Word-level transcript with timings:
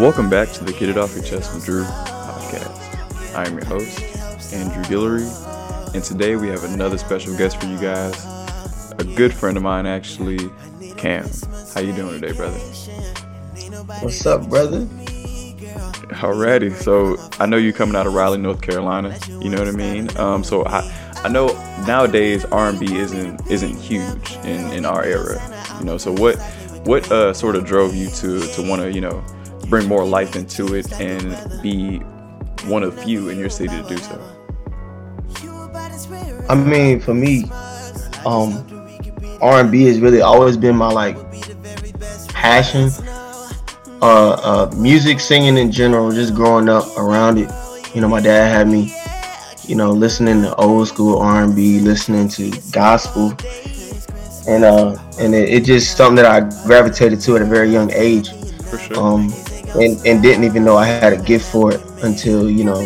Welcome 0.00 0.30
back 0.30 0.50
to 0.52 0.64
the 0.64 0.72
Get 0.72 0.88
It 0.88 0.96
Off 0.96 1.14
Your 1.14 1.22
Chest 1.22 1.54
with 1.54 1.66
Drew 1.66 1.84
podcast. 1.84 3.34
I 3.34 3.46
am 3.46 3.52
your 3.52 3.66
host, 3.66 4.00
Andrew 4.50 4.82
Guillory, 4.84 5.94
and 5.94 6.02
today 6.02 6.36
we 6.36 6.48
have 6.48 6.64
another 6.64 6.96
special 6.96 7.36
guest 7.36 7.60
for 7.60 7.66
you 7.66 7.78
guys. 7.78 8.24
A 8.98 9.04
good 9.04 9.34
friend 9.34 9.58
of 9.58 9.62
mine, 9.62 9.84
actually, 9.84 10.38
Cam. 10.96 11.28
How 11.74 11.82
you 11.82 11.92
doing 11.92 12.18
today, 12.18 12.32
brother? 12.32 12.58
What's 14.00 14.24
up, 14.24 14.48
brother? 14.48 14.86
Alrighty, 16.16 16.74
so 16.74 17.18
I 17.38 17.44
know 17.44 17.58
you're 17.58 17.74
coming 17.74 17.94
out 17.94 18.06
of 18.06 18.14
Raleigh, 18.14 18.38
North 18.38 18.62
Carolina. 18.62 19.18
You 19.28 19.50
know 19.50 19.58
what 19.58 19.68
I 19.68 19.72
mean? 19.72 20.16
Um, 20.16 20.42
so 20.42 20.64
I, 20.64 20.80
I 21.24 21.28
know 21.28 21.48
nowadays 21.86 22.46
R&B 22.46 22.96
isn't 22.96 23.46
isn't 23.50 23.76
huge 23.76 24.32
in, 24.44 24.72
in 24.72 24.86
our 24.86 25.04
era. 25.04 25.38
You 25.78 25.84
know, 25.84 25.98
so 25.98 26.10
what 26.10 26.38
what 26.86 27.12
uh, 27.12 27.34
sort 27.34 27.54
of 27.54 27.66
drove 27.66 27.94
you 27.94 28.08
to 28.12 28.40
to 28.54 28.66
want 28.66 28.80
to 28.80 28.90
you 28.90 29.02
know 29.02 29.22
bring 29.70 29.88
more 29.88 30.04
life 30.04 30.36
into 30.36 30.74
it 30.74 30.92
and 31.00 31.62
be 31.62 31.98
one 32.66 32.82
of 32.82 33.00
few 33.02 33.28
in 33.28 33.38
your 33.38 33.48
city 33.48 33.74
to 33.80 33.88
do 33.88 33.96
so? 33.96 34.20
I 36.48 36.54
mean, 36.56 36.98
for 36.98 37.14
me, 37.14 37.44
um, 38.26 38.66
R&B 39.40 39.84
has 39.84 40.00
really 40.00 40.20
always 40.20 40.56
been 40.56 40.76
my 40.76 40.88
like 40.88 41.16
passion 42.28 42.90
uh, 44.02 44.32
uh, 44.32 44.74
music, 44.76 45.20
singing 45.20 45.56
in 45.56 45.70
general, 45.70 46.10
just 46.10 46.34
growing 46.34 46.68
up 46.68 46.84
around 46.98 47.38
it. 47.38 47.50
You 47.94 48.00
know, 48.00 48.08
my 48.08 48.20
dad 48.20 48.48
had 48.48 48.68
me, 48.68 48.94
you 49.66 49.76
know, 49.76 49.92
listening 49.92 50.42
to 50.42 50.54
old 50.56 50.88
school 50.88 51.18
R&B, 51.18 51.80
listening 51.80 52.28
to 52.30 52.50
gospel, 52.72 53.34
and 54.48 54.64
uh, 54.64 54.96
and 55.18 55.34
it, 55.34 55.48
it 55.50 55.64
just 55.64 55.96
something 55.96 56.16
that 56.16 56.26
I 56.26 56.40
gravitated 56.66 57.20
to 57.20 57.36
at 57.36 57.42
a 57.42 57.44
very 57.44 57.70
young 57.70 57.92
age. 57.92 58.30
For 58.70 58.78
sure. 58.78 58.98
Um, 58.98 59.32
and, 59.74 60.06
and 60.06 60.22
didn't 60.22 60.44
even 60.44 60.64
know 60.64 60.76
I 60.76 60.86
had 60.86 61.12
a 61.12 61.22
gift 61.22 61.50
for 61.50 61.72
it 61.72 61.80
until 62.02 62.50
you 62.50 62.64
know 62.64 62.84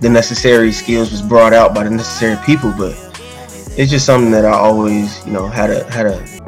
the 0.00 0.08
necessary 0.08 0.72
skills 0.72 1.10
was 1.10 1.22
brought 1.22 1.52
out 1.52 1.74
by 1.74 1.84
the 1.84 1.90
necessary 1.90 2.36
people. 2.44 2.72
But 2.76 2.92
it's 3.76 3.90
just 3.90 4.06
something 4.06 4.30
that 4.32 4.44
I 4.44 4.52
always, 4.52 5.24
you 5.26 5.32
know, 5.32 5.48
had 5.48 5.70
a 5.70 5.90
had 5.90 6.06
a 6.06 6.38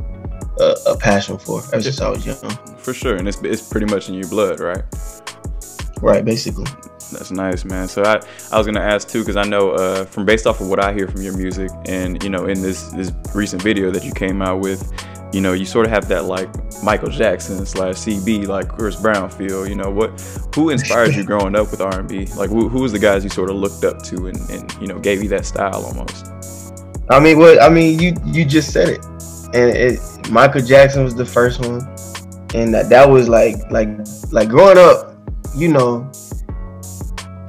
a, 0.61 0.93
a 0.93 0.97
passion 0.97 1.39
for 1.39 1.63
ever 1.73 1.83
since 1.83 2.01
I 2.01 2.09
was 2.09 2.27
young. 2.27 2.51
For 2.79 2.95
sure, 2.95 3.17
and 3.17 3.29
it's 3.29 3.41
it's 3.43 3.67
pretty 3.67 3.87
much 3.87 4.09
in 4.09 4.15
your 4.15 4.29
blood, 4.29 4.61
right? 4.61 4.85
Right, 6.01 6.25
basically. 6.25 6.67
That's 7.13 7.31
nice, 7.31 7.65
man. 7.65 7.89
So 7.89 8.05
I, 8.05 8.21
I 8.53 8.59
was 8.59 8.67
gonna 8.67 8.81
ask 8.81 9.09
too, 9.09 9.21
because 9.21 9.37
I 9.37 9.45
know 9.45 9.73
uh, 9.73 10.05
from 10.05 10.25
based 10.25 10.47
off 10.47 10.61
of 10.61 10.69
what 10.69 10.83
I 10.83 10.93
hear 10.93 11.09
from 11.09 11.23
your 11.23 11.37
music, 11.37 11.71
and 11.87 12.23
you 12.23 12.31
know, 12.31 12.47
in 12.47 12.63
this 12.63 12.89
this 12.93 13.13
recent 13.35 13.63
video 13.63 13.91
that 13.91 14.05
you 14.05 14.13
came 14.13 14.43
out 14.43 14.61
with, 14.61 14.93
you 15.33 15.41
know, 15.41 15.53
you 15.53 15.65
sort 15.65 15.87
of 15.87 15.93
have 15.93 16.09
that 16.09 16.25
like 16.25 16.49
Michael 16.83 17.11
Jackson 17.11 17.65
slash 17.65 17.97
CB, 17.97 18.47
like 18.47 18.69
Chris 18.69 19.01
Brown 19.01 19.31
feel. 19.31 19.67
You 19.67 19.77
know, 19.77 19.91
what 19.91 20.21
who 20.55 20.71
inspired 20.71 21.15
you 21.15 21.25
growing 21.33 21.55
up 21.55 21.71
with 21.71 21.81
R&B? 21.81 22.27
Like, 22.37 22.51
who 22.51 22.69
who 22.69 22.83
was 22.83 22.93
the 22.93 22.99
guys 22.99 23.23
you 23.23 23.31
sort 23.31 23.51
of 23.51 23.57
looked 23.57 23.85
up 23.85 24.03
to, 24.05 24.27
and 24.27 24.39
and 24.51 24.73
you 24.81 24.87
know, 24.87 24.99
gave 24.99 25.23
you 25.23 25.29
that 25.31 25.47
style 25.47 25.85
almost? 25.85 26.33
I 27.11 27.21
mean, 27.21 27.39
what 27.39 27.63
I 27.63 27.69
mean, 27.69 27.99
you 27.99 28.15
you 28.25 28.45
just 28.45 28.73
said 28.73 28.89
it, 28.89 29.05
and 29.55 29.77
it, 29.77 30.31
Michael 30.31 30.63
Jackson 30.63 31.05
was 31.05 31.15
the 31.15 31.27
first 31.27 31.61
one, 31.61 31.81
and 32.55 32.73
that, 32.75 32.89
that 32.89 33.09
was 33.09 33.29
like 33.29 33.57
like 33.71 33.89
like 34.31 34.49
growing 34.49 34.79
up, 34.79 35.17
you 35.57 35.69
know, 35.69 36.11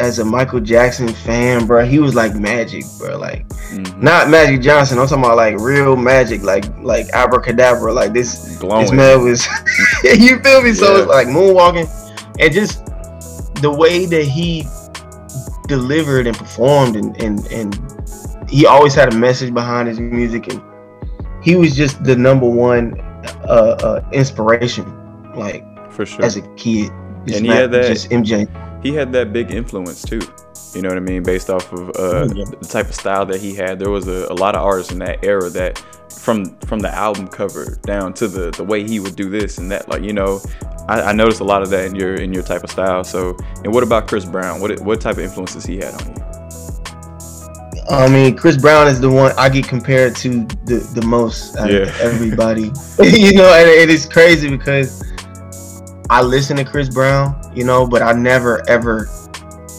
as 0.02 0.20
a 0.20 0.26
Michael 0.26 0.60
Jackson 0.60 1.08
fan, 1.08 1.66
bro, 1.68 1.86
he 1.86 2.00
was 2.00 2.16
like 2.16 2.36
magic, 2.36 2.84
bro. 2.98 3.18
Like 3.18 3.48
Mhm. 3.72 4.02
not 4.02 4.30
Magic 4.30 4.62
Johnson. 4.62 5.00
I'm 5.00 5.08
talking 5.08 5.24
about 5.24 5.38
like 5.38 5.58
real 5.60 5.96
magic, 5.96 6.44
like 6.44 6.66
like 6.82 7.08
abracadabra. 7.14 7.94
Like 7.94 8.12
this 8.14 8.58
Glowing. 8.58 8.82
this 8.82 8.92
man 8.92 9.24
was. 9.24 9.48
you 10.04 10.40
feel 10.40 10.62
me? 10.62 10.74
So 10.74 10.98
it's 10.98 11.08
like 11.08 11.28
moonwalking, 11.28 11.88
and 12.40 12.54
just 12.54 12.86
the 13.62 13.72
way 13.72 14.06
that 14.08 14.24
he 14.26 14.66
delivered 15.68 16.28
and 16.28 16.38
performed, 16.38 16.96
and 16.96 17.16
and 17.22 17.46
and 17.52 17.80
he 18.50 18.66
always 18.66 18.94
had 18.94 19.14
a 19.14 19.16
message 19.16 19.54
behind 19.54 19.88
his 19.88 20.00
music, 20.00 20.52
and 20.52 20.62
he 21.42 21.56
was 21.56 21.76
just 21.76 22.04
the 22.04 22.16
number 22.16 22.50
one 22.50 23.00
uh, 23.46 23.78
uh 23.84 24.02
inspiration, 24.12 24.86
like 25.36 25.64
For 25.94 26.06
sure. 26.06 26.26
as 26.26 26.38
a 26.38 26.42
kid. 26.56 26.92
Just 27.28 27.38
And 27.38 27.46
he 27.46 27.52
had 27.52 27.72
that- 27.72 27.86
just 27.86 28.10
MJ. 28.10 28.48
He 28.82 28.94
had 28.94 29.12
that 29.14 29.32
big 29.34 29.52
influence 29.52 30.02
too. 30.04 30.22
You 30.74 30.82
know 30.82 30.90
what 30.90 30.98
I 30.98 31.02
mean? 31.02 31.24
Based 31.24 31.50
off 31.50 31.72
of 31.74 31.90
uh, 31.98 32.28
Yeah. 32.34 32.46
the 32.46 32.68
type 32.68 32.88
of 32.88 32.96
style 32.96 33.26
that 33.26 33.42
he 33.42 33.54
had, 33.56 33.78
there 33.80 33.90
was 33.90 34.08
a, 34.08 34.28
a 34.30 34.34
lot 34.34 34.56
of 34.56 34.62
artists 34.64 34.92
in 34.92 35.00
that 35.00 35.24
era 35.24 35.50
that, 35.50 35.84
from 36.20 36.58
from 36.62 36.80
the 36.80 36.94
album 36.94 37.28
cover 37.28 37.78
down 37.84 38.14
to 38.14 38.28
the 38.28 38.52
the 38.52 38.64
way 38.64 38.84
he 38.88 39.00
would 39.00 39.16
do 39.16 39.30
this 39.30 39.58
and 39.58 39.72
that, 39.72 39.90
like 39.90 40.04
you 40.04 40.14
know, 40.14 40.40
I, 40.88 41.02
I 41.02 41.12
noticed 41.14 41.40
a 41.42 41.44
lot 41.44 41.62
of 41.62 41.70
that 41.72 41.86
in 41.86 41.96
your 41.96 42.16
in 42.16 42.32
your 42.34 42.44
type 42.44 42.64
of 42.64 42.70
style. 42.70 43.04
So, 43.04 43.36
and 43.64 43.74
what 43.74 43.84
about 43.84 44.08
Chris 44.08 44.24
Brown? 44.26 44.62
What 44.62 44.80
what 44.82 45.02
type 45.02 45.18
of 45.18 45.24
influences 45.24 45.66
he 45.66 45.78
had 45.78 45.94
on 46.02 46.08
you? 46.16 46.24
I 47.90 48.08
mean, 48.08 48.38
Chris 48.38 48.56
Brown 48.58 48.88
is 48.88 49.02
the 49.02 49.10
one 49.10 49.34
I 49.38 49.50
get 49.50 49.68
compared 49.68 50.16
to 50.18 50.46
the, 50.66 50.78
the 50.94 51.06
most 51.06 51.58
out 51.58 51.70
of 51.70 51.76
Yeah. 51.88 51.94
everybody. 52.02 52.72
you 53.04 53.34
know, 53.34 53.52
and 53.54 53.68
it 53.70 53.90
is 53.90 54.06
crazy 54.06 54.50
because 54.50 55.04
I 56.12 56.22
listen 56.22 56.58
to 56.58 56.66
Chris 56.66 56.90
Brown, 56.90 57.40
you 57.56 57.64
know, 57.64 57.88
but 57.88 58.02
I 58.02 58.12
never 58.12 58.68
ever 58.70 59.08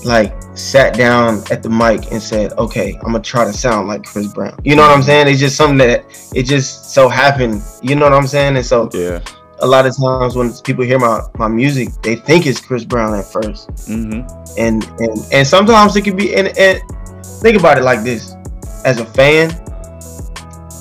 like 0.04 0.34
sat 0.54 0.96
down 0.96 1.42
at 1.50 1.62
the 1.62 1.68
mic 1.70 2.10
and 2.10 2.20
said, 2.20 2.52
okay, 2.54 2.94
I'm 2.96 3.12
gonna 3.12 3.20
try 3.20 3.44
to 3.44 3.52
sound 3.52 3.86
like 3.86 4.02
Chris 4.04 4.26
Brown. 4.32 4.58
You 4.64 4.74
know 4.74 4.82
what 4.82 4.90
I'm 4.96 5.02
saying? 5.02 5.28
It's 5.28 5.38
just 5.38 5.56
something 5.56 5.78
that 5.78 6.04
it 6.34 6.44
just 6.44 6.92
so 6.92 7.08
happened. 7.08 7.62
You 7.82 7.94
know 7.94 8.04
what 8.06 8.14
I'm 8.14 8.26
saying? 8.26 8.56
And 8.56 8.64
so 8.66 8.88
Yeah. 8.92 9.20
a 9.60 9.66
lot 9.66 9.86
of 9.86 9.96
times 9.96 10.34
when 10.34 10.52
people 10.64 10.84
hear 10.84 10.98
my, 10.98 11.20
my 11.38 11.48
music, 11.48 11.90
they 12.02 12.16
think 12.16 12.46
it's 12.46 12.60
Chris 12.60 12.84
Brown 12.84 13.14
at 13.14 13.24
first 13.26 13.68
Mm-hmm. 13.88 14.26
and 14.58 14.82
and 15.00 15.26
and 15.32 15.46
sometimes 15.46 15.94
it 15.96 16.02
can 16.02 16.16
be 16.16 16.34
and, 16.34 16.48
and 16.58 16.80
think 17.42 17.58
about 17.58 17.76
it 17.78 17.84
like 17.84 18.02
this 18.02 18.34
as 18.84 18.98
a 19.00 19.04
fan 19.06 19.50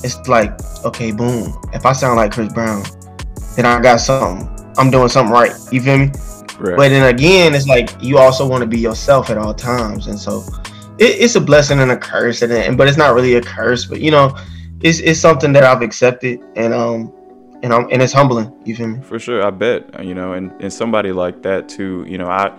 it's 0.04 0.28
like 0.28 0.52
okay 0.84 1.12
boom 1.12 1.54
if 1.74 1.86
i 1.86 1.94
sound 1.94 2.16
like 2.18 2.32
chris 2.32 2.52
brown 2.54 2.84
then 3.56 3.66
i 3.66 3.80
got 3.80 3.98
something 4.00 4.48
i'm 4.81 4.92
doing 4.92 5.08
something 5.09 5.31
right 5.31 5.53
you 5.72 5.81
feel 5.81 5.97
me 6.00 6.12
Right. 6.59 6.78
but 6.78 6.90
then 6.90 7.16
again 7.16 7.56
it's 7.56 7.68
like 7.68 7.90
you 8.03 8.19
also 8.19 8.47
want 8.47 8.62
to 8.62 8.68
be 8.68 8.78
yourself 8.78 9.30
at 9.31 9.38
all 9.38 9.53
times 9.53 10.06
and 10.08 10.19
so 10.19 10.44
it, 11.00 11.16
it's 11.24 11.36
a 11.36 11.42
blessing 11.42 11.80
and 11.80 11.90
a 11.92 11.97
curse 11.97 12.44
and, 12.44 12.52
and 12.53 12.78
but 12.78 12.88
it's 12.88 12.97
not 12.97 13.16
really 13.16 13.34
a 13.36 13.41
curse 13.41 13.86
but 13.86 14.00
you 14.00 14.12
know 14.12 14.38
it's, 14.81 15.00
it's 15.00 15.20
something 15.20 15.53
that 15.53 15.64
i've 15.64 15.81
accepted 15.81 16.40
and 16.56 16.72
um 16.74 17.12
and 17.64 17.74
I'm, 17.74 17.88
and 17.91 18.02
it's 18.02 18.14
humbling 18.14 18.52
you 18.66 18.75
feel 18.75 18.88
me 18.88 19.02
For 19.02 19.18
sure, 19.20 19.44
I 19.46 19.52
bet 19.52 20.03
you 20.03 20.14
know, 20.16 20.34
and, 20.34 20.52
and 20.62 20.72
somebody 20.74 21.12
like 21.12 21.44
that 21.44 21.70
too. 21.70 22.03
You 22.08 22.18
know, 22.18 22.25
I 22.28 22.52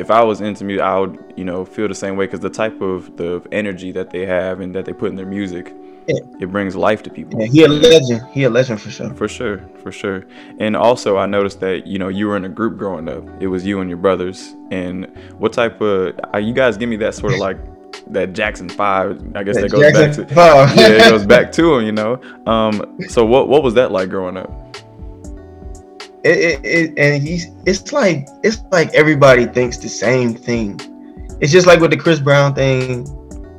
if 0.00 0.10
I 0.10 0.22
was 0.24 0.40
into 0.40 0.64
music, 0.64 0.82
I 0.82 0.98
would 1.00 1.16
you 1.36 1.44
know 1.44 1.64
feel 1.64 1.86
the 1.88 1.94
same 2.04 2.16
way 2.16 2.24
because 2.26 2.40
the 2.40 2.50
type 2.62 2.80
of 2.80 3.16
the 3.16 3.42
energy 3.52 3.92
that 3.92 4.10
they 4.10 4.24
have 4.26 4.60
and 4.60 4.74
that 4.74 4.84
they 4.86 4.92
put 4.92 5.08
in 5.12 5.16
their 5.16 5.26
music, 5.38 5.66
Yeah. 6.08 6.20
it 6.42 6.48
brings 6.50 6.74
life 6.74 7.00
to 7.06 7.10
people. 7.10 7.34
yeah, 7.40 7.46
he 7.54 7.60
a 7.64 7.68
legend 7.68 8.20
he 8.36 8.40
a 8.44 8.50
legend 8.58 8.78
for 8.80 8.90
sure 8.90 9.10
For 9.20 9.28
sure, 9.28 9.58
for 9.82 9.92
sure. 9.92 10.20
And 10.64 10.72
also, 10.76 11.10
I 11.24 11.26
noticed 11.26 11.60
that 11.60 11.86
you 11.86 11.98
know 12.02 12.08
you 12.18 12.24
were 12.28 12.36
in 12.40 12.44
a 12.44 12.48
group 12.58 12.74
growing 12.82 13.08
up. 13.08 13.22
It 13.44 13.48
was 13.54 13.60
you 13.68 13.80
and 13.80 13.88
your 13.92 13.98
brothers. 14.06 14.38
And 14.70 15.06
what 15.42 15.52
type 15.52 15.80
of? 15.80 16.18
Uh, 16.34 16.38
you 16.38 16.52
guys 16.62 16.76
give 16.80 16.88
me 16.88 16.96
that 17.04 17.14
sort 17.14 17.32
of 17.34 17.38
like 17.48 17.58
that 18.16 18.32
Jackson 18.32 18.68
Five. 18.68 19.10
I 19.34 19.42
guess 19.44 19.56
that 19.56 19.70
goes 19.70 19.80
Jackson 19.80 20.24
back 20.24 20.28
to. 20.28 20.34
Five. 20.34 20.76
yeah, 20.80 20.88
it 21.06 21.10
goes 21.10 21.26
back 21.34 21.52
to 21.58 21.74
him. 21.74 21.82
You 21.88 21.92
know. 22.00 22.12
Um. 22.46 22.74
So 23.08 23.24
what 23.32 23.48
what 23.48 23.62
was 23.62 23.74
that 23.74 23.90
like 23.92 24.08
growing 24.08 24.36
up? 24.36 24.50
It, 26.24 26.38
it, 26.38 26.64
it 26.64 26.98
and 26.98 27.22
he's 27.22 27.48
it's 27.66 27.92
like 27.92 28.26
it's 28.42 28.62
like 28.70 28.92
everybody 28.94 29.46
thinks 29.46 29.78
the 29.78 29.88
same 29.88 30.34
thing 30.34 30.78
it's 31.40 31.52
just 31.52 31.66
like 31.66 31.80
with 31.80 31.90
the 31.90 31.96
chris 31.96 32.18
brown 32.20 32.54
thing 32.54 33.06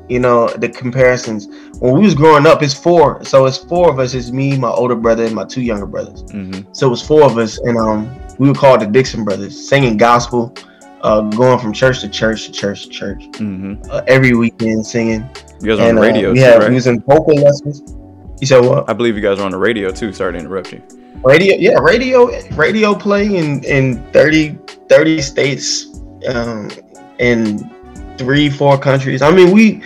you 0.10 0.20
know 0.20 0.48
the 0.50 0.68
comparisons 0.70 1.48
when 1.80 1.94
we 1.94 2.02
was 2.02 2.14
growing 2.14 2.46
up 2.46 2.62
it's 2.62 2.74
four 2.74 3.24
so 3.24 3.46
it's 3.46 3.58
four 3.58 3.90
of 3.90 3.98
us 4.00 4.14
it's 4.14 4.32
me 4.32 4.58
my 4.58 4.70
older 4.70 4.96
brother 4.96 5.24
and 5.26 5.34
my 5.34 5.46
two 5.46 5.62
younger 5.62 5.86
brothers 5.88 6.24
Mm-hmm. 6.24 6.72
so 6.74 6.88
it 6.88 6.90
was 6.90 7.02
four 7.02 7.24
of 7.24 7.38
us 7.38 7.58
and 7.60 7.78
um 7.78 8.10
we 8.38 8.48
were 8.48 8.54
called 8.54 8.82
the 8.82 8.86
dixon 8.88 9.24
brothers 9.24 9.68
singing 9.70 9.98
gospel 9.98 10.54
uh 11.02 11.22
going 11.22 11.58
from 11.60 11.72
church 11.74 12.02
to 12.02 12.10
church 12.10 12.46
to 12.46 12.52
church 12.52 12.84
to 12.84 12.90
church 12.90 13.24
Mm-hmm. 13.34 13.90
uh, 13.90 14.02
every 14.08 14.36
weekend 14.36 14.86
singing 14.86 15.28
You 15.62 15.70
guys 15.70 15.78
were 15.80 15.84
on 15.84 15.90
and 15.90 15.98
the 15.98 16.02
uh, 16.02 16.06
radio 16.06 16.32
we 16.34 16.38
too, 16.40 16.44
had 16.44 16.60
right? 16.60 16.70
we 16.70 16.76
was 16.76 16.88
in 16.88 17.00
vocal 17.02 17.36
lessons 17.36 17.82
you 18.42 18.48
said 18.48 18.60
what 18.60 18.90
I 18.90 18.94
believe 18.94 19.16
you 19.16 19.22
guys 19.22 19.40
are 19.40 19.46
on 19.46 19.52
the 19.52 19.58
radio 19.58 19.92
too. 19.92 20.12
Sorry 20.12 20.34
to 20.34 20.40
interrupt 20.40 20.74
you. 20.74 20.82
radio 21.24 21.56
yeah 21.58 21.78
radio 21.80 22.20
radio 22.56 22.94
play 22.96 23.26
in 23.42 23.64
in 23.64 24.02
30 24.12 24.58
30 24.90 25.22
states 25.22 25.68
um 26.28 26.70
in 27.20 27.40
three 28.18 28.50
four 28.50 28.78
countries 28.78 29.22
i 29.22 29.30
mean 29.30 29.52
we 29.52 29.84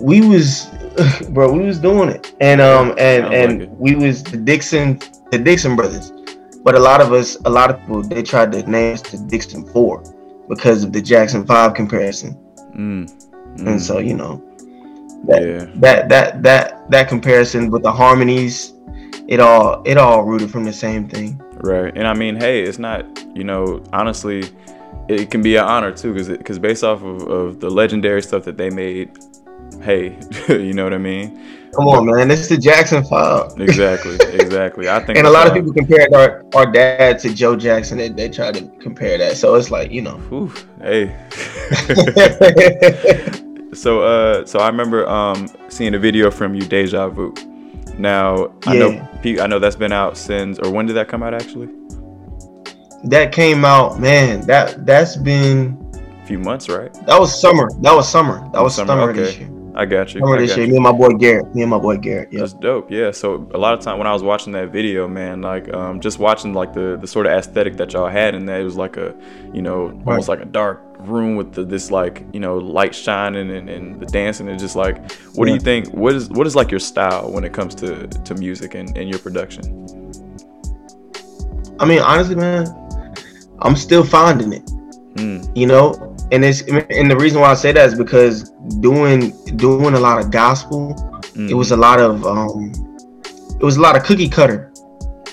we 0.00 0.20
was 0.32 0.66
bro 1.30 1.50
we 1.52 1.60
was 1.70 1.78
doing 1.78 2.08
it 2.08 2.34
and 2.40 2.60
um 2.60 2.90
and 2.98 3.24
and 3.34 3.62
it. 3.62 3.70
we 3.84 3.94
was 3.96 4.22
the 4.22 4.36
dixon 4.36 4.98
the 5.32 5.38
dixon 5.38 5.74
brothers 5.74 6.12
but 6.62 6.74
a 6.76 6.78
lot 6.78 7.00
of 7.00 7.12
us 7.12 7.36
a 7.46 7.50
lot 7.50 7.68
of 7.70 7.80
people 7.80 8.02
they 8.02 8.22
tried 8.22 8.52
to 8.52 8.62
name 8.70 8.94
us 8.94 9.02
the 9.02 9.18
dixon 9.34 9.64
four 9.72 9.94
because 10.48 10.84
of 10.84 10.92
the 10.92 11.02
jackson 11.02 11.44
five 11.44 11.74
comparison 11.74 12.36
Mm. 12.76 13.10
and 13.58 13.76
Mm. 13.76 13.80
so 13.80 13.98
you 13.98 14.14
know 14.14 14.40
that 15.24 15.42
yeah, 15.42 15.66
that 15.76 16.08
that 16.08 16.42
that 16.42 16.90
that 16.90 17.08
comparison 17.08 17.70
with 17.70 17.82
the 17.82 17.92
harmonies 17.92 18.74
it 19.30 19.40
all 19.40 19.82
it 19.86 19.96
all 19.96 20.24
rooted 20.24 20.50
from 20.50 20.64
the 20.64 20.72
same 20.72 21.08
thing. 21.08 21.40
Right. 21.62 21.96
And 21.96 22.06
I 22.06 22.14
mean, 22.14 22.36
hey, 22.36 22.62
it's 22.62 22.78
not, 22.78 23.06
you 23.34 23.44
know, 23.44 23.82
honestly, 23.92 24.44
it 25.08 25.30
can 25.30 25.40
be 25.40 25.56
an 25.56 25.64
honor 25.64 25.92
too, 25.92 26.12
because 26.12 26.28
because 26.28 26.58
based 26.58 26.84
off 26.84 27.02
of, 27.02 27.22
of 27.28 27.60
the 27.60 27.70
legendary 27.70 28.22
stuff 28.22 28.44
that 28.44 28.56
they 28.56 28.70
made, 28.70 29.16
hey, 29.82 30.18
you 30.48 30.74
know 30.74 30.84
what 30.84 30.94
I 30.94 30.98
mean? 30.98 31.46
Come 31.76 31.86
on, 31.86 32.06
man, 32.06 32.32
it's 32.32 32.48
the 32.48 32.58
Jackson 32.58 33.04
Five. 33.04 33.52
Exactly, 33.60 34.14
exactly. 34.32 34.88
I 34.88 34.98
think, 34.98 35.18
and 35.18 35.26
a 35.28 35.30
lot 35.30 35.46
of 35.46 35.54
people 35.54 35.72
compare 35.72 36.08
our, 36.12 36.44
our 36.56 36.66
dad 36.66 37.20
to 37.20 37.32
Joe 37.32 37.54
Jackson. 37.54 37.98
They, 37.98 38.08
they 38.08 38.28
try 38.28 38.50
to 38.50 38.66
compare 38.80 39.16
that, 39.18 39.36
so 39.36 39.54
it's 39.54 39.70
like 39.70 39.92
you 39.92 40.02
know. 40.02 40.16
Whew, 40.16 40.52
hey. 40.80 41.16
so 43.72 44.02
uh, 44.02 44.44
so 44.46 44.58
I 44.58 44.68
remember 44.68 45.08
um 45.08 45.48
seeing 45.68 45.94
a 45.94 45.98
video 45.98 46.30
from 46.30 46.54
you, 46.54 46.62
Deja 46.62 47.08
Vu. 47.08 47.34
Now 47.98 48.52
I 48.66 48.76
know 48.76 49.08
I 49.24 49.46
know 49.46 49.58
that's 49.58 49.76
been 49.76 49.92
out 49.92 50.16
since, 50.16 50.58
or 50.58 50.70
when 50.70 50.86
did 50.86 50.94
that 50.94 51.08
come 51.08 51.22
out 51.22 51.34
actually? 51.34 51.68
That 53.04 53.32
came 53.32 53.64
out, 53.64 54.00
man. 54.00 54.42
That 54.46 54.84
that's 54.86 55.16
been 55.16 55.78
a 56.22 56.26
few 56.26 56.38
months, 56.38 56.68
right? 56.68 56.92
That 57.06 57.18
was 57.18 57.38
summer. 57.38 57.70
That 57.80 57.94
was 57.94 58.08
summer. 58.08 58.40
That 58.52 58.62
was 58.62 58.74
summer, 58.74 58.88
summer 58.88 59.10
okay. 59.10 59.20
this 59.20 59.38
year. 59.38 59.50
I 59.74 59.86
got 59.86 60.12
you. 60.12 60.20
Summer 60.20 60.36
I 60.36 60.40
this 60.40 60.56
year. 60.56 60.66
You. 60.66 60.72
Me 60.72 60.76
and 60.76 60.84
my 60.84 60.92
boy 60.92 61.10
Garrett. 61.10 61.54
Me 61.54 61.62
and 61.62 61.70
my 61.70 61.78
boy 61.78 61.96
Garrett. 61.96 62.32
Yeah. 62.32 62.40
That's 62.40 62.52
dope. 62.54 62.90
Yeah. 62.90 63.10
So 63.10 63.48
a 63.54 63.58
lot 63.58 63.74
of 63.74 63.80
time 63.80 63.98
when 63.98 64.06
I 64.06 64.12
was 64.12 64.22
watching 64.22 64.52
that 64.52 64.70
video, 64.70 65.06
man, 65.08 65.40
like 65.40 65.72
um, 65.72 66.00
just 66.00 66.18
watching 66.18 66.52
like 66.52 66.72
the 66.72 66.98
the 67.00 67.06
sort 67.06 67.26
of 67.26 67.32
aesthetic 67.32 67.76
that 67.76 67.92
y'all 67.92 68.08
had 68.08 68.34
in 68.34 68.46
that, 68.46 68.60
it 68.60 68.64
was 68.64 68.76
like 68.76 68.96
a, 68.96 69.14
you 69.52 69.62
know, 69.62 69.86
right. 69.86 70.08
almost 70.08 70.28
like 70.28 70.40
a 70.40 70.44
dark 70.44 70.89
room 71.08 71.36
with 71.36 71.52
the, 71.52 71.64
this 71.64 71.90
like 71.90 72.24
you 72.32 72.40
know 72.40 72.56
light 72.58 72.94
shining 72.94 73.50
and, 73.50 73.68
and 73.68 74.00
the 74.00 74.06
dancing 74.06 74.48
and 74.48 74.58
just 74.58 74.76
like 74.76 74.98
what 75.34 75.46
yeah. 75.46 75.52
do 75.52 75.54
you 75.54 75.60
think 75.60 75.88
what 75.94 76.14
is 76.14 76.28
what 76.30 76.46
is 76.46 76.56
like 76.56 76.70
your 76.70 76.80
style 76.80 77.30
when 77.30 77.44
it 77.44 77.52
comes 77.52 77.74
to 77.74 78.06
to 78.06 78.34
music 78.34 78.74
and, 78.74 78.96
and 78.96 79.08
your 79.08 79.18
production 79.18 79.62
i 81.78 81.84
mean 81.84 82.00
honestly 82.00 82.34
man 82.34 82.66
i'm 83.60 83.76
still 83.76 84.04
finding 84.04 84.52
it 84.52 84.66
mm. 85.14 85.56
you 85.56 85.66
know 85.66 86.16
and 86.32 86.44
it's 86.44 86.62
and 86.62 87.10
the 87.10 87.16
reason 87.16 87.40
why 87.40 87.50
i 87.50 87.54
say 87.54 87.72
that 87.72 87.86
is 87.86 87.94
because 87.94 88.50
doing 88.80 89.32
doing 89.56 89.94
a 89.94 90.00
lot 90.00 90.18
of 90.18 90.30
gospel 90.30 90.94
mm. 91.34 91.50
it 91.50 91.54
was 91.54 91.72
a 91.72 91.76
lot 91.76 91.98
of 91.98 92.24
um 92.26 92.72
it 93.58 93.64
was 93.64 93.76
a 93.76 93.80
lot 93.80 93.96
of 93.96 94.02
cookie 94.04 94.28
cutter 94.28 94.72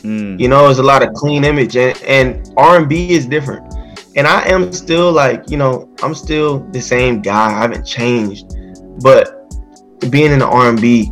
mm. 0.01 0.39
you 0.39 0.47
know 0.47 0.65
it 0.65 0.67
was 0.67 0.79
a 0.79 0.83
lot 0.83 1.03
of 1.03 1.13
clean 1.13 1.43
image 1.43 1.75
and 1.77 2.01
and 2.03 2.53
r&b 2.57 3.11
is 3.11 3.25
different 3.25 3.76
and 4.17 4.27
I 4.27 4.41
am 4.47 4.73
still 4.73 5.11
like, 5.11 5.49
you 5.49 5.57
know, 5.57 5.87
I'm 6.01 6.15
still 6.15 6.59
the 6.71 6.81
same 6.81 7.21
guy. 7.21 7.47
I 7.47 7.61
haven't 7.61 7.85
changed. 7.85 8.45
But 9.01 9.47
being 10.09 10.31
in 10.31 10.39
the 10.39 10.47
R&B, 10.47 11.11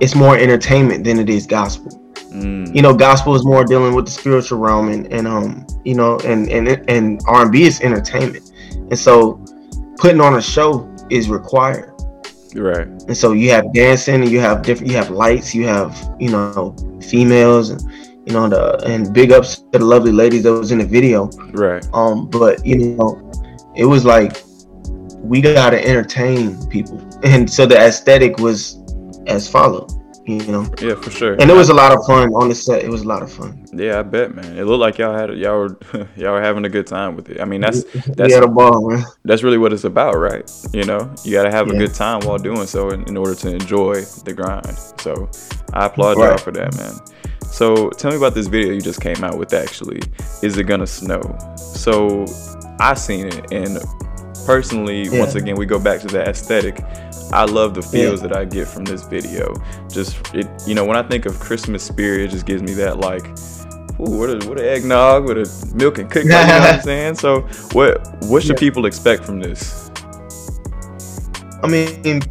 it's 0.00 0.14
more 0.14 0.36
entertainment 0.36 1.04
than 1.04 1.18
it 1.18 1.30
is 1.30 1.46
gospel. 1.46 1.90
Mm. 2.30 2.74
You 2.74 2.82
know, 2.82 2.94
gospel 2.94 3.34
is 3.34 3.46
more 3.46 3.64
dealing 3.64 3.94
with 3.94 4.04
the 4.04 4.10
spiritual 4.10 4.58
realm, 4.58 4.88
and, 4.88 5.10
and 5.10 5.26
um, 5.26 5.66
you 5.84 5.94
know, 5.94 6.18
and 6.20 6.48
and 6.50 6.68
and 6.88 7.20
R&B 7.26 7.62
is 7.62 7.80
entertainment, 7.80 8.52
and 8.72 8.98
so 8.98 9.42
putting 9.96 10.20
on 10.20 10.36
a 10.36 10.42
show 10.42 10.94
is 11.10 11.30
required. 11.30 11.94
Right. 12.54 12.86
And 12.86 13.16
so 13.16 13.32
you 13.32 13.50
have 13.50 13.72
dancing, 13.72 14.22
and 14.22 14.30
you 14.30 14.40
have 14.40 14.62
different, 14.62 14.92
you 14.92 14.98
have 14.98 15.10
lights, 15.10 15.54
you 15.54 15.66
have 15.66 15.96
you 16.20 16.30
know 16.30 16.76
females, 17.00 17.70
and 17.70 17.80
you 18.28 18.34
know, 18.34 18.48
the 18.48 18.84
and 18.84 19.12
big 19.12 19.32
ups 19.32 19.56
to 19.72 19.78
the 19.78 19.84
lovely 19.84 20.12
ladies 20.12 20.42
that 20.42 20.52
was 20.52 20.70
in 20.70 20.78
the 20.78 20.84
video. 20.84 21.28
Right. 21.52 21.86
Um, 21.94 22.28
but 22.28 22.64
you 22.64 22.76
know, 22.76 23.32
it 23.74 23.86
was 23.86 24.04
like 24.04 24.42
we 25.16 25.40
gotta 25.40 25.82
entertain 25.82 26.64
people, 26.68 27.00
and 27.24 27.50
so 27.50 27.64
the 27.64 27.78
aesthetic 27.78 28.38
was 28.38 28.78
as 29.26 29.48
follows. 29.48 29.94
You 30.26 30.52
know. 30.52 30.70
Yeah, 30.78 30.94
for 30.94 31.10
sure. 31.10 31.36
And 31.40 31.50
it 31.50 31.54
was 31.54 31.70
a 31.70 31.74
lot 31.74 31.90
of 31.90 32.04
fun 32.04 32.28
on 32.34 32.50
the 32.50 32.54
set. 32.54 32.84
It 32.84 32.90
was 32.90 33.00
a 33.00 33.08
lot 33.08 33.22
of 33.22 33.32
fun. 33.32 33.64
Yeah, 33.72 33.98
I 33.98 34.02
bet, 34.02 34.34
man. 34.34 34.58
It 34.58 34.64
looked 34.64 34.82
like 34.82 34.98
y'all 34.98 35.16
had 35.16 35.34
y'all 35.38 35.56
were 35.56 35.78
y'all 36.16 36.32
were 36.32 36.42
having 36.42 36.66
a 36.66 36.68
good 36.68 36.86
time 36.86 37.16
with 37.16 37.30
it. 37.30 37.40
I 37.40 37.46
mean, 37.46 37.62
that's 37.62 37.82
that's 38.08 38.34
we 38.34 38.34
a 38.34 38.46
ball, 38.46 38.90
man. 38.90 39.04
That's 39.24 39.42
really 39.42 39.56
what 39.56 39.72
it's 39.72 39.84
about, 39.84 40.18
right? 40.18 40.50
You 40.74 40.84
know, 40.84 41.14
you 41.24 41.32
got 41.32 41.44
to 41.44 41.50
have 41.50 41.68
yeah. 41.68 41.76
a 41.76 41.78
good 41.78 41.94
time 41.94 42.20
while 42.26 42.36
doing 42.36 42.66
so 42.66 42.90
in, 42.90 43.08
in, 43.08 43.16
order 43.16 43.34
to 43.36 43.54
enjoy 43.54 44.02
the 44.26 44.34
grind. 44.34 44.76
So, 45.00 45.30
I 45.72 45.86
applaud 45.86 46.18
right. 46.18 46.28
y'all 46.28 46.36
for 46.36 46.50
that, 46.50 46.76
man. 46.76 46.92
So 47.50 47.90
tell 47.90 48.10
me 48.10 48.16
about 48.16 48.34
this 48.34 48.46
video 48.46 48.72
you 48.72 48.80
just 48.80 49.00
came 49.00 49.24
out 49.24 49.38
with 49.38 49.52
actually. 49.52 50.00
Is 50.42 50.56
it 50.58 50.64
gonna 50.64 50.86
snow? 50.86 51.20
So 51.56 52.26
I 52.78 52.94
seen 52.94 53.26
it 53.26 53.52
and 53.52 53.78
personally, 54.48 55.02
yeah. 55.02 55.18
once 55.18 55.34
again, 55.34 55.56
we 55.56 55.66
go 55.66 55.78
back 55.78 56.00
to 56.00 56.06
the 56.06 56.22
aesthetic. 56.26 56.82
I 57.32 57.44
love 57.44 57.74
the 57.74 57.82
feels 57.82 58.22
yeah. 58.22 58.28
that 58.28 58.36
I 58.38 58.44
get 58.46 58.66
from 58.66 58.84
this 58.84 59.02
video. 59.02 59.54
Just 59.90 60.16
it, 60.34 60.48
you 60.66 60.74
know, 60.74 60.86
when 60.86 60.96
I 60.96 61.02
think 61.02 61.26
of 61.26 61.38
Christmas 61.38 61.82
spirit, 61.82 62.22
it 62.22 62.28
just 62.28 62.46
gives 62.46 62.62
me 62.62 62.72
that 62.74 62.98
like, 62.98 63.26
ooh, 64.00 64.18
what 64.18 64.30
a 64.30 64.48
what 64.48 64.58
a 64.58 64.70
eggnog 64.70 65.26
with 65.26 65.38
a 65.38 65.74
milk 65.74 65.98
and 65.98 66.10
cookie. 66.10 66.28
you 66.28 66.32
know 66.32 66.38
what 66.38 66.74
I'm 66.74 66.80
saying? 66.82 67.14
So 67.16 67.42
what 67.72 68.16
what 68.24 68.42
should 68.42 68.56
yeah. 68.56 68.60
people 68.60 68.86
expect 68.86 69.24
from 69.24 69.40
this? 69.40 69.90
I 71.62 71.66
mean, 71.66 72.22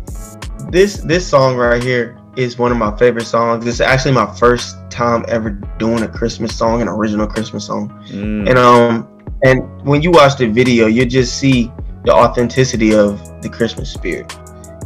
this 0.72 0.98
this 0.98 1.28
song 1.28 1.56
right 1.56 1.84
here 1.84 2.18
is 2.36 2.58
one 2.58 2.72
of 2.72 2.78
my 2.78 2.96
favorite 2.98 3.26
songs. 3.26 3.68
It's 3.68 3.80
actually 3.80 4.14
my 4.14 4.34
first 4.38 4.76
time 4.98 5.24
ever 5.28 5.52
doing 5.78 6.02
a 6.04 6.08
Christmas 6.08 6.58
song, 6.58 6.82
an 6.82 6.88
original 6.88 7.28
Christmas 7.28 7.66
song. 7.66 7.90
Mm. 8.10 8.50
And 8.50 8.58
um 8.58 9.08
and 9.44 9.60
when 9.86 10.02
you 10.02 10.12
watch 10.12 10.38
the 10.38 10.48
video, 10.48 10.88
you 10.88 11.06
just 11.06 11.38
see 11.38 11.72
the 12.06 12.14
authenticity 12.14 12.96
of 12.96 13.42
the 13.42 13.50
Christmas 13.50 13.94
spirit. 13.94 14.36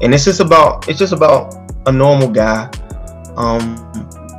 And 0.01 0.13
it's 0.13 0.25
just 0.25 0.41
about 0.41 0.89
it's 0.89 0.99
just 0.99 1.13
about 1.13 1.55
a 1.87 1.91
normal 1.91 2.29
guy 2.29 2.69
um 3.37 3.63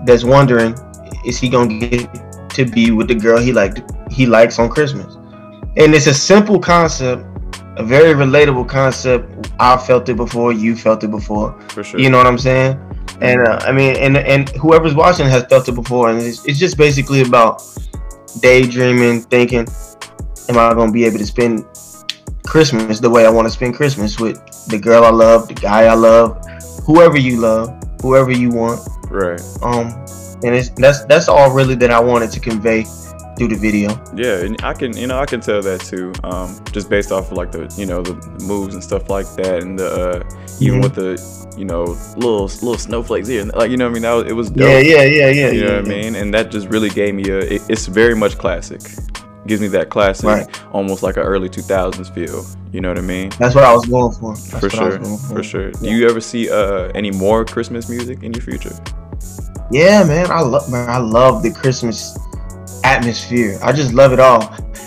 that's 0.04 0.24
wondering 0.24 0.76
is 1.24 1.38
he 1.38 1.48
gonna 1.48 1.78
get 1.78 2.50
to 2.50 2.64
be 2.66 2.90
with 2.90 3.08
the 3.08 3.14
girl 3.14 3.38
he 3.38 3.52
like 3.52 3.78
he 4.10 4.26
likes 4.26 4.58
on 4.58 4.68
Christmas. 4.68 5.14
And 5.76 5.94
it's 5.94 6.06
a 6.06 6.12
simple 6.12 6.58
concept, 6.58 7.24
a 7.78 7.82
very 7.82 8.12
relatable 8.12 8.68
concept. 8.68 9.50
I 9.58 9.78
felt 9.78 10.06
it 10.10 10.16
before, 10.16 10.52
you 10.52 10.76
felt 10.76 11.02
it 11.02 11.10
before. 11.10 11.58
For 11.70 11.82
sure. 11.82 11.98
You 11.98 12.10
know 12.10 12.18
what 12.18 12.26
I'm 12.26 12.38
saying? 12.38 12.76
And 13.20 13.46
uh, 13.46 13.58
I 13.62 13.72
mean, 13.72 13.96
and 13.96 14.16
and 14.16 14.48
whoever's 14.50 14.94
watching 14.94 15.26
has 15.26 15.44
felt 15.44 15.68
it 15.68 15.72
before, 15.72 16.10
and 16.10 16.20
it's, 16.20 16.44
it's 16.46 16.58
just 16.58 16.76
basically 16.76 17.22
about 17.22 17.62
daydreaming, 18.40 19.22
thinking, 19.22 19.66
"Am 20.48 20.58
I 20.58 20.74
gonna 20.74 20.92
be 20.92 21.04
able 21.04 21.18
to 21.18 21.26
spend 21.26 21.64
Christmas 22.44 22.98
the 22.98 23.10
way 23.10 23.26
I 23.26 23.30
want 23.30 23.46
to 23.46 23.52
spend 23.52 23.74
Christmas 23.74 24.18
with 24.18 24.40
the 24.68 24.78
girl 24.78 25.04
I 25.04 25.10
love, 25.10 25.48
the 25.48 25.54
guy 25.54 25.84
I 25.84 25.94
love, 25.94 26.44
whoever 26.84 27.16
you 27.16 27.40
love, 27.40 27.70
whoever 28.00 28.32
you 28.32 28.50
want?" 28.50 28.80
Right. 29.08 29.40
Um, 29.62 29.88
and 30.42 30.54
it's 30.54 30.70
that's 30.70 31.04
that's 31.04 31.28
all 31.28 31.52
really 31.52 31.74
that 31.76 31.90
I 31.90 32.00
wanted 32.00 32.30
to 32.32 32.40
convey 32.40 32.84
through 33.36 33.48
the 33.48 33.56
video. 33.56 33.90
Yeah, 34.14 34.44
and 34.44 34.62
I 34.62 34.74
can 34.74 34.96
you 34.96 35.06
know 35.06 35.18
I 35.18 35.26
can 35.26 35.40
tell 35.40 35.62
that 35.62 35.80
too. 35.80 36.12
Um, 36.24 36.58
just 36.72 36.88
based 36.88 37.12
off 37.12 37.30
of 37.30 37.36
like 37.36 37.52
the 37.52 37.72
you 37.76 37.86
know 37.86 38.02
the 38.02 38.14
moves 38.44 38.74
and 38.74 38.82
stuff 38.82 39.08
like 39.08 39.26
that, 39.36 39.62
and 39.62 39.78
the 39.78 39.88
uh, 39.88 40.60
even 40.60 40.80
mm-hmm. 40.80 40.82
with 40.82 40.94
the 40.94 41.42
you 41.56 41.64
know, 41.64 41.84
little 42.16 42.44
little 42.44 42.78
snowflakes 42.78 43.28
here, 43.28 43.44
like 43.44 43.70
you 43.70 43.76
know 43.76 43.86
what 43.86 43.90
I 43.90 43.94
mean. 43.94 44.02
That 44.02 44.12
was, 44.12 44.26
it 44.26 44.32
was 44.32 44.50
dope. 44.50 44.68
Yeah, 44.68 44.78
yeah, 44.78 45.02
yeah, 45.02 45.28
yeah. 45.28 45.50
You 45.50 45.60
yeah, 45.60 45.66
know 45.66 45.76
what 45.76 45.86
yeah. 45.86 45.94
I 45.94 46.02
mean? 46.02 46.14
And 46.14 46.34
that 46.34 46.50
just 46.50 46.68
really 46.68 46.90
gave 46.90 47.14
me 47.14 47.28
a. 47.28 47.38
It, 47.38 47.62
it's 47.68 47.86
very 47.86 48.14
much 48.14 48.38
classic. 48.38 48.80
Gives 49.46 49.60
me 49.60 49.66
that 49.68 49.90
classic, 49.90 50.24
right. 50.24 50.64
almost 50.72 51.02
like 51.02 51.16
an 51.16 51.24
early 51.24 51.48
two 51.48 51.62
thousands 51.62 52.08
feel. 52.08 52.44
You 52.72 52.80
know 52.80 52.88
what 52.88 52.98
I 52.98 53.02
mean? 53.02 53.30
That's 53.38 53.54
what 53.54 53.64
I 53.64 53.72
was 53.72 53.86
going 53.86 54.12
for. 54.12 54.34
That's 54.34 54.60
for 54.60 54.70
sure, 54.70 55.00
for. 55.00 55.34
for. 55.36 55.42
sure. 55.42 55.66
Yeah. 55.66 55.80
Do 55.80 55.90
you 55.90 56.08
ever 56.08 56.20
see 56.20 56.48
uh, 56.48 56.90
any 56.94 57.10
more 57.10 57.44
Christmas 57.44 57.88
music 57.88 58.22
in 58.22 58.32
your 58.32 58.42
future? 58.42 58.74
Yeah, 59.70 60.04
man. 60.04 60.30
I 60.30 60.40
love 60.40 60.70
man. 60.70 60.88
I 60.88 60.98
love 60.98 61.42
the 61.42 61.50
Christmas 61.50 62.16
atmosphere. 62.84 63.58
I 63.62 63.72
just 63.72 63.92
love 63.92 64.12
it 64.12 64.20
all. 64.20 64.40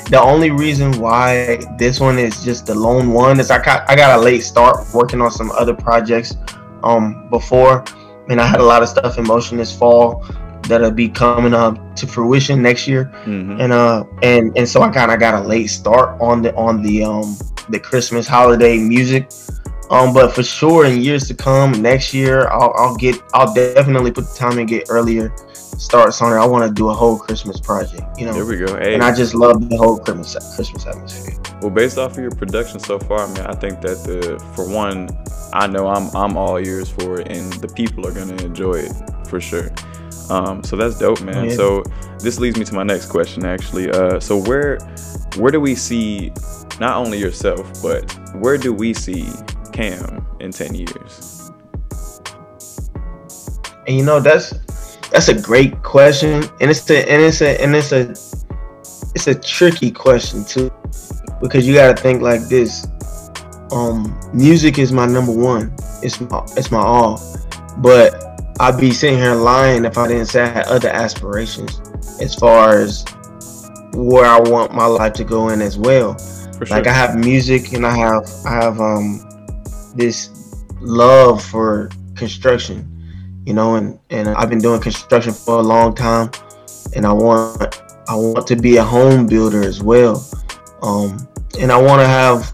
The 0.09 0.21
only 0.21 0.51
reason 0.51 0.99
why 0.99 1.57
this 1.77 1.99
one 1.99 2.19
is 2.19 2.43
just 2.43 2.65
the 2.67 2.75
lone 2.75 3.11
one 3.11 3.39
is 3.39 3.49
I 3.49 3.63
got 3.63 3.89
I 3.89 3.95
got 3.95 4.19
a 4.19 4.21
late 4.21 4.41
start 4.41 4.85
working 4.93 5.21
on 5.21 5.31
some 5.31 5.51
other 5.51 5.73
projects 5.73 6.35
um 6.83 7.27
before, 7.29 7.83
and 8.29 8.39
I 8.39 8.47
had 8.47 8.59
a 8.59 8.63
lot 8.63 8.83
of 8.83 8.89
stuff 8.89 9.17
in 9.17 9.25
motion 9.25 9.57
this 9.57 9.75
fall 9.75 10.25
that'll 10.63 10.91
be 10.91 11.09
coming 11.09 11.53
up 11.53 11.95
to 11.95 12.07
fruition 12.07 12.61
next 12.61 12.87
year, 12.87 13.11
mm-hmm. 13.25 13.59
and 13.59 13.73
uh 13.73 14.03
and 14.21 14.55
and 14.57 14.67
so 14.67 14.81
I 14.81 14.89
kind 14.89 15.11
of 15.11 15.19
got 15.19 15.33
a 15.33 15.47
late 15.47 15.67
start 15.67 16.19
on 16.21 16.41
the 16.41 16.55
on 16.55 16.81
the 16.81 17.03
um 17.03 17.35
the 17.69 17.79
Christmas 17.79 18.27
holiday 18.27 18.77
music. 18.77 19.31
Um, 19.89 20.13
but 20.13 20.33
for 20.33 20.43
sure, 20.43 20.85
in 20.85 21.01
years 21.01 21.27
to 21.27 21.35
come, 21.35 21.71
next 21.81 22.13
year, 22.13 22.47
I'll, 22.47 22.73
I'll 22.75 22.95
get, 22.95 23.21
I'll 23.33 23.53
definitely 23.53 24.11
put 24.11 24.27
the 24.27 24.35
time 24.35 24.57
and 24.57 24.67
get 24.67 24.87
earlier 24.89 25.33
starts 25.77 26.21
on 26.21 26.31
it. 26.31 26.37
I 26.37 26.45
want 26.45 26.67
to 26.67 26.73
do 26.73 26.89
a 26.89 26.93
whole 26.93 27.17
Christmas 27.17 27.59
project. 27.59 28.03
You 28.17 28.25
know. 28.25 28.33
There 28.33 28.45
we 28.45 28.57
go. 28.57 28.77
Hey. 28.77 28.93
And 28.93 29.03
I 29.03 29.13
just 29.13 29.35
love 29.35 29.69
the 29.69 29.77
whole 29.77 29.99
Christmas 29.99 30.55
Christmas 30.55 30.85
atmosphere. 30.85 31.35
Well, 31.61 31.69
based 31.69 31.97
off 31.97 32.13
of 32.13 32.19
your 32.19 32.31
production 32.31 32.79
so 32.79 32.99
far, 32.99 33.27
man, 33.29 33.47
I 33.47 33.53
think 33.53 33.81
that 33.81 34.03
the 34.03 34.39
for 34.55 34.67
one, 34.67 35.09
I 35.53 35.67
know 35.67 35.87
I'm 35.87 36.15
I'm 36.15 36.37
all 36.37 36.57
ears 36.57 36.89
for 36.89 37.21
it, 37.21 37.31
and 37.31 37.51
the 37.53 37.67
people 37.67 38.07
are 38.07 38.13
gonna 38.13 38.41
enjoy 38.43 38.75
it 38.75 38.93
for 39.27 39.39
sure. 39.39 39.69
Um, 40.29 40.63
so 40.63 40.75
that's 40.75 40.97
dope, 40.97 41.21
man. 41.21 41.49
Yeah. 41.49 41.55
So 41.55 41.83
this 42.19 42.39
leads 42.39 42.57
me 42.57 42.65
to 42.65 42.73
my 42.73 42.83
next 42.83 43.07
question, 43.07 43.45
actually. 43.45 43.91
Uh, 43.91 44.19
so 44.19 44.41
where 44.41 44.79
where 45.37 45.51
do 45.51 45.59
we 45.59 45.75
see 45.75 46.31
not 46.79 46.97
only 46.97 47.19
yourself, 47.19 47.81
but 47.81 48.11
where 48.35 48.57
do 48.57 48.73
we 48.73 48.93
see 48.93 49.29
Cam 49.75 50.25
in 50.39 50.51
ten 50.51 50.73
years? 50.73 51.51
And 53.87 53.97
you 53.97 54.05
know 54.05 54.19
that's 54.19 54.51
that's 55.09 55.27
a 55.27 55.39
great 55.39 55.83
question, 55.83 56.43
and 56.61 56.71
it's 56.71 56.89
a 56.89 57.09
and 57.11 57.21
it's 57.21 57.41
a 57.41 57.61
and 57.61 57.75
it's 57.75 57.91
a 57.91 58.09
it's 59.13 59.27
a 59.27 59.35
tricky 59.35 59.91
question 59.91 60.45
too, 60.45 60.71
because 61.41 61.67
you 61.67 61.73
got 61.73 61.95
to 61.95 62.01
think 62.01 62.21
like 62.21 62.41
this. 62.47 62.87
Um, 63.71 64.17
music 64.33 64.79
is 64.79 64.91
my 64.91 65.05
number 65.05 65.33
one. 65.33 65.75
It's 66.01 66.21
my 66.21 66.43
it's 66.55 66.71
my 66.71 66.79
all, 66.79 67.21
but 67.79 68.23
I'd 68.59 68.79
be 68.79 68.91
sitting 68.91 69.19
here 69.19 69.35
lying 69.35 69.83
if 69.83 69.97
I 69.97 70.07
didn't 70.07 70.27
say 70.27 70.43
I 70.43 70.47
had 70.47 70.67
other 70.67 70.89
aspirations 70.89 71.81
as 72.21 72.33
far 72.33 72.79
as 72.79 73.03
where 73.93 74.25
I 74.25 74.39
want 74.39 74.73
my 74.73 74.85
life 74.85 75.13
to 75.13 75.23
go 75.25 75.49
in 75.49 75.61
as 75.61 75.77
well. 75.77 76.17
Sure. 76.17 76.67
Like 76.69 76.87
I 76.87 76.93
have 76.93 77.17
music 77.17 77.73
and 77.73 77.85
I 77.85 77.97
have 77.97 78.25
I 78.45 78.53
have 78.53 78.79
um 78.79 79.27
this 79.95 80.63
love 80.81 81.43
for 81.43 81.89
construction, 82.15 83.43
you 83.45 83.53
know, 83.53 83.75
and 83.75 83.99
and 84.09 84.29
I've 84.29 84.49
been 84.49 84.59
doing 84.59 84.81
construction 84.81 85.33
for 85.33 85.59
a 85.59 85.61
long 85.61 85.95
time, 85.95 86.31
and 86.95 87.05
I 87.05 87.13
want 87.13 87.81
I 88.07 88.15
want 88.15 88.47
to 88.47 88.55
be 88.55 88.77
a 88.77 88.83
home 88.83 89.25
builder 89.25 89.63
as 89.63 89.81
well, 89.81 90.25
um, 90.81 91.27
and 91.59 91.71
I 91.71 91.81
want 91.81 92.01
to 92.01 92.07
have, 92.07 92.53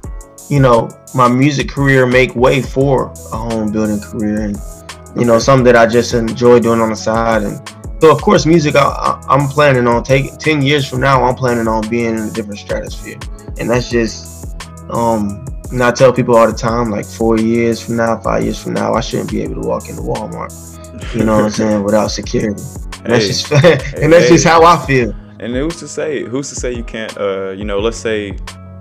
you 0.49 0.59
know, 0.59 0.89
my 1.13 1.27
music 1.27 1.69
career 1.69 2.05
make 2.05 2.35
way 2.35 2.61
for 2.61 3.11
a 3.31 3.37
home 3.37 3.71
building 3.71 3.99
career, 3.99 4.41
and 4.41 4.57
you 5.15 5.25
know, 5.25 5.39
something 5.39 5.65
that 5.65 5.75
I 5.75 5.87
just 5.87 6.13
enjoy 6.13 6.59
doing 6.59 6.79
on 6.79 6.89
the 6.89 6.95
side, 6.95 7.43
and 7.43 7.61
so 8.01 8.11
of 8.11 8.21
course, 8.21 8.45
music 8.45 8.75
I, 8.75 9.21
am 9.29 9.47
planning 9.47 9.87
on 9.87 10.03
taking 10.03 10.37
ten 10.37 10.61
years 10.61 10.87
from 10.87 11.01
now. 11.01 11.23
I'm 11.23 11.35
planning 11.35 11.67
on 11.67 11.87
being 11.89 12.17
in 12.17 12.23
a 12.23 12.31
different 12.31 12.59
stratosphere, 12.59 13.19
and 13.59 13.69
that's 13.69 13.89
just 13.89 14.57
um 14.89 15.45
and 15.71 15.81
I 15.81 15.91
tell 15.91 16.11
people 16.11 16.35
all 16.35 16.47
the 16.47 16.57
time, 16.57 16.89
like 16.89 17.05
four 17.05 17.39
years 17.39 17.83
from 17.83 17.95
now, 17.95 18.19
five 18.19 18.43
years 18.43 18.61
from 18.61 18.73
now, 18.73 18.93
I 18.93 19.01
shouldn't 19.01 19.31
be 19.31 19.41
able 19.41 19.61
to 19.61 19.67
walk 19.67 19.87
into 19.87 20.01
Walmart. 20.01 20.51
You 21.15 21.23
know 21.23 21.35
what 21.35 21.45
I'm 21.45 21.51
saying? 21.51 21.83
Without 21.83 22.07
security. 22.07 22.61
And 23.03 23.07
hey, 23.07 23.13
that's 23.13 23.27
just 23.27 23.51
and 23.51 24.11
that's 24.11 24.25
hey. 24.25 24.35
just 24.35 24.45
how 24.45 24.63
I 24.63 24.85
feel. 24.85 25.15
And 25.39 25.55
who's 25.55 25.77
to 25.77 25.87
say? 25.87 26.23
Who's 26.23 26.49
to 26.49 26.55
say 26.55 26.73
you 26.73 26.83
can't? 26.83 27.17
Uh, 27.17 27.51
you 27.51 27.63
know, 27.63 27.79
let's 27.79 27.97
say 27.97 28.37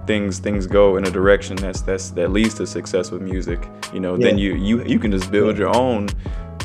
things 0.06 0.40
things 0.40 0.66
go 0.66 0.96
in 0.96 1.06
a 1.06 1.10
direction 1.10 1.56
that's 1.56 1.80
that's 1.80 2.10
that 2.10 2.32
leads 2.32 2.54
to 2.54 2.66
success 2.66 3.10
with 3.10 3.22
music. 3.22 3.68
You 3.92 4.00
know, 4.00 4.16
yeah. 4.16 4.26
then 4.26 4.38
you 4.38 4.56
you 4.56 4.82
you 4.84 4.98
can 4.98 5.12
just 5.12 5.30
build 5.30 5.56
your 5.56 5.74
own 5.74 6.08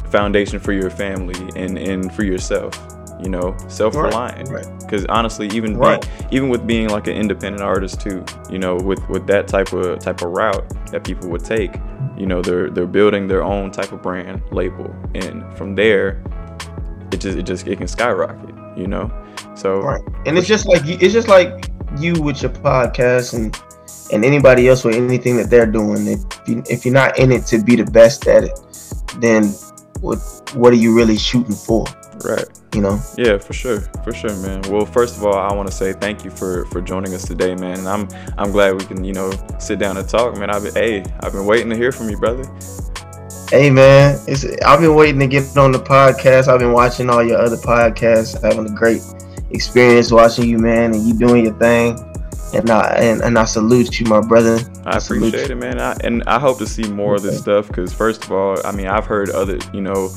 foundation 0.10 0.60
for 0.60 0.74
your 0.74 0.89
family 0.89 1.36
and 1.55 1.77
and 1.77 2.13
for 2.13 2.24
yourself 2.24 2.94
you 3.22 3.29
know, 3.29 3.55
self-reliant. 3.67 4.50
Right. 4.50 4.65
Because 4.79 5.01
right. 5.03 5.10
honestly, 5.10 5.48
even 5.48 5.77
right. 5.77 6.01
being, 6.01 6.34
even 6.34 6.50
with 6.50 6.67
being 6.67 6.89
like 6.89 7.07
an 7.07 7.15
independent 7.15 7.63
artist 7.63 8.01
too, 8.01 8.24
you 8.50 8.60
know, 8.60 8.75
with 8.75 9.07
with 9.10 9.27
that 9.27 9.48
type 9.48 9.74
of 9.74 10.00
type 10.00 10.22
of 10.22 10.31
route 10.31 10.67
that 10.91 11.03
people 11.03 11.29
would 11.29 11.43
take, 11.43 11.75
you 12.17 12.25
know, 12.25 12.41
they're 12.41 12.69
they're 12.69 12.86
building 12.86 13.27
their 13.27 13.43
own 13.43 13.72
type 13.72 13.91
of 13.91 14.01
brand 14.01 14.41
label, 14.51 14.93
and 15.13 15.43
from 15.57 15.75
there, 15.75 16.24
it 17.12 17.19
just 17.19 17.38
it 17.38 17.43
just 17.43 17.67
it 17.67 17.77
can 17.77 17.88
skyrocket, 17.88 18.55
you 18.77 18.88
know. 18.88 19.12
So 19.55 19.79
right, 19.81 20.01
and 20.25 20.38
it's 20.38 20.48
just 20.48 20.67
like 20.67 20.81
it's 20.86 21.13
just 21.13 21.27
like 21.27 21.69
you 22.00 22.13
with 22.22 22.41
your 22.41 22.51
podcast 22.51 23.34
and 23.34 23.57
and 24.12 24.24
anybody 24.24 24.67
else 24.67 24.84
with 24.84 24.95
anything 24.95 25.38
that 25.38 25.50
they're 25.50 25.65
doing. 25.65 26.07
If 26.07 26.48
you, 26.48 26.63
if 26.69 26.86
you're 26.86 26.93
not 26.93 27.17
in 27.17 27.31
it 27.31 27.45
to 27.48 27.63
be 27.63 27.75
the 27.75 27.86
best 27.86 28.27
at 28.27 28.43
it, 28.43 28.60
then 29.19 29.45
what 30.01 30.17
what 30.53 30.74
are 30.74 30.77
you 30.77 30.95
really 30.95 31.17
shooting 31.17 31.55
for? 31.55 31.86
Right. 32.24 32.45
You 32.74 32.81
know. 32.81 33.00
Yeah, 33.17 33.38
for 33.38 33.53
sure, 33.53 33.81
for 34.03 34.13
sure, 34.13 34.36
man. 34.38 34.62
Well, 34.69 34.86
first 34.86 35.17
of 35.17 35.25
all, 35.25 35.38
I 35.38 35.53
want 35.53 35.67
to 35.69 35.74
say 35.74 35.93
thank 35.93 36.24
you 36.24 36.31
for 36.31 36.65
for 36.67 36.81
joining 36.81 37.13
us 37.13 37.27
today, 37.27 37.55
man. 37.55 37.79
And 37.79 37.88
I'm 37.88 38.07
I'm 38.38 38.51
glad 38.51 38.74
we 38.74 38.86
can 38.86 39.03
you 39.03 39.13
know 39.13 39.31
sit 39.60 39.79
down 39.79 39.98
and 39.98 40.07
talk, 40.07 40.38
man. 40.38 40.50
I've 40.50 40.63
been 40.63 40.74
hey, 40.74 41.03
I've 41.22 41.34
been 41.34 41.45
waiting 41.45 41.69
to 41.69 41.75
hear 41.75 41.91
from 41.91 42.10
you, 42.10 42.17
brother. 42.17 42.43
Hey 43.50 43.69
man, 43.69 44.19
it's 44.27 44.45
I've 44.63 44.79
been 44.79 44.95
waiting 44.95 45.19
to 45.19 45.27
get 45.27 45.55
on 45.57 45.72
the 45.72 45.79
podcast. 45.79 46.48
I've 46.48 46.60
been 46.60 46.74
watching 46.74 47.10
all 47.10 47.24
your 47.24 47.38
other 47.38 47.57
podcasts, 47.57 48.41
having 48.41 48.65
a 48.65 48.75
great 48.75 49.01
experience 49.51 50.12
watching 50.12 50.50
you, 50.50 50.57
man, 50.57 50.93
and 50.93 51.07
you 51.07 51.17
doing 51.17 51.45
your 51.45 51.53
thing. 51.55 52.00
And 52.53 52.69
I 52.69 52.95
and, 52.95 53.22
and 53.22 53.38
I 53.38 53.45
salute 53.45 54.00
you, 54.00 54.05
my 54.07 54.22
brother. 54.22 54.60
I, 54.86 54.91
I 54.91 54.98
appreciate 54.98 55.51
it, 55.51 55.55
man. 55.55 55.79
I, 55.79 55.95
and 56.03 56.24
I 56.24 56.39
hope 56.39 56.57
to 56.60 56.67
see 56.67 56.88
more 56.89 57.15
okay. 57.15 57.17
of 57.17 57.24
this 57.24 57.41
stuff 57.41 57.67
because 57.67 57.93
first 57.93 58.24
of 58.24 58.31
all, 58.31 58.57
I 58.65 58.72
mean, 58.72 58.88
I've 58.88 59.05
heard 59.05 59.29
other, 59.29 59.60
you 59.74 59.81
know, 59.81 60.10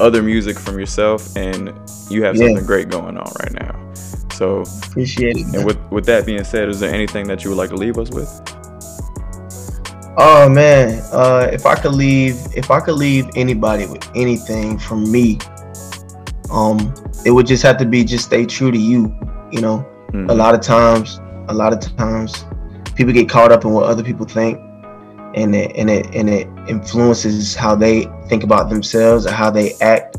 other 0.00 0.22
music 0.22 0.58
from 0.58 0.78
yourself, 0.78 1.36
and 1.36 1.72
you 2.10 2.24
have 2.24 2.36
yeah. 2.36 2.46
something 2.46 2.66
great 2.66 2.88
going 2.88 3.16
on 3.16 3.32
right 3.40 3.52
now. 3.52 3.94
So 4.32 4.62
appreciate 4.82 5.36
it. 5.36 5.46
Man. 5.46 5.54
And 5.56 5.64
with 5.66 5.78
with 5.90 6.06
that 6.06 6.26
being 6.26 6.44
said, 6.44 6.68
is 6.68 6.80
there 6.80 6.92
anything 6.92 7.28
that 7.28 7.44
you 7.44 7.50
would 7.50 7.58
like 7.58 7.70
to 7.70 7.76
leave 7.76 7.98
us 7.98 8.10
with? 8.10 8.28
Oh 10.16 10.48
man, 10.48 11.02
uh, 11.12 11.48
if 11.52 11.66
I 11.66 11.74
could 11.76 11.92
leave, 11.92 12.36
if 12.56 12.70
I 12.70 12.80
could 12.80 12.96
leave 12.96 13.28
anybody 13.36 13.86
with 13.86 14.08
anything 14.14 14.78
from 14.78 15.10
me, 15.10 15.38
um, 16.50 16.92
it 17.24 17.30
would 17.30 17.46
just 17.46 17.62
have 17.62 17.76
to 17.78 17.84
be 17.84 18.04
just 18.04 18.24
stay 18.24 18.44
true 18.44 18.70
to 18.70 18.78
you. 18.78 19.14
You 19.52 19.60
know, 19.60 19.86
mm-hmm. 20.12 20.30
a 20.30 20.34
lot 20.34 20.54
of 20.54 20.62
times, 20.62 21.20
a 21.48 21.54
lot 21.54 21.72
of 21.72 21.80
times, 21.96 22.44
people 22.96 23.12
get 23.12 23.28
caught 23.28 23.52
up 23.52 23.64
in 23.64 23.72
what 23.72 23.84
other 23.84 24.02
people 24.02 24.26
think, 24.26 24.58
and 25.34 25.54
it 25.54 25.76
and 25.76 25.88
it 25.90 26.14
and 26.14 26.28
it 26.28 26.48
influences 26.68 27.54
how 27.54 27.74
they 27.74 28.04
think 28.28 28.42
about 28.42 28.68
themselves 28.68 29.26
or 29.26 29.32
how 29.32 29.50
they 29.50 29.74
act, 29.80 30.16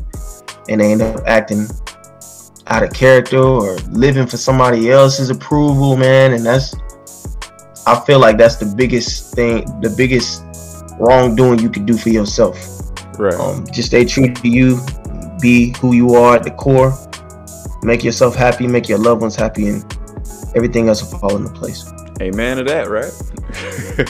and 0.68 0.80
they 0.80 0.92
end 0.92 1.02
up 1.02 1.22
acting 1.26 1.66
out 2.68 2.82
of 2.82 2.92
character 2.92 3.38
or 3.38 3.76
living 3.90 4.26
for 4.26 4.36
somebody 4.36 4.90
else's 4.90 5.30
approval, 5.30 5.96
man. 5.96 6.32
And 6.32 6.44
that's 6.44 6.74
I 7.86 7.98
feel 8.06 8.20
like 8.20 8.38
that's 8.38 8.56
the 8.56 8.72
biggest 8.76 9.34
thing, 9.34 9.64
the 9.80 9.92
biggest 9.96 10.42
wrongdoing 10.98 11.58
you 11.58 11.68
could 11.68 11.86
do 11.86 11.96
for 11.96 12.10
yourself. 12.10 12.56
Right. 13.18 13.34
Um, 13.34 13.66
just 13.72 13.88
stay 13.88 14.04
true 14.04 14.32
to 14.32 14.48
you, 14.48 14.80
be 15.40 15.74
who 15.78 15.92
you 15.92 16.14
are 16.14 16.36
at 16.36 16.44
the 16.44 16.52
core, 16.52 16.96
make 17.82 18.04
yourself 18.04 18.36
happy, 18.36 18.66
make 18.66 18.88
your 18.88 18.98
loved 18.98 19.20
ones 19.20 19.36
happy, 19.36 19.68
and 19.68 19.98
everything 20.54 20.88
else 20.88 21.02
will 21.02 21.18
fall 21.18 21.36
into 21.36 21.50
place. 21.50 21.90
Amen 22.20 22.58
to 22.58 22.64
that, 22.64 22.88
right? 22.88 23.12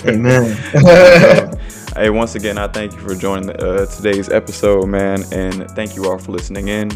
Amen. 0.06 0.56
hey, 1.96 2.10
once 2.10 2.34
again, 2.34 2.58
I 2.58 2.68
thank 2.68 2.92
you 2.92 3.00
for 3.00 3.14
joining 3.14 3.50
uh, 3.50 3.86
today's 3.86 4.28
episode, 4.28 4.86
man, 4.86 5.24
and 5.32 5.70
thank 5.72 5.96
you 5.96 6.06
all 6.10 6.18
for 6.18 6.32
listening 6.32 6.68
in. 6.68 6.90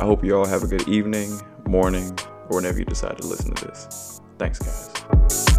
I 0.00 0.04
hope 0.04 0.24
you 0.24 0.36
all 0.36 0.46
have 0.46 0.62
a 0.62 0.66
good 0.66 0.88
evening, 0.88 1.40
morning, 1.66 2.18
or 2.48 2.56
whenever 2.56 2.78
you 2.78 2.84
decide 2.84 3.18
to 3.18 3.26
listen 3.26 3.54
to 3.54 3.66
this. 3.66 4.20
Thanks, 4.38 4.58
guys. 4.58 5.51